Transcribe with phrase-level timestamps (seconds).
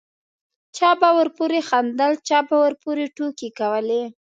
[0.77, 4.03] چا به ورپورې خندل چا به ورپورې ټوکې کولې.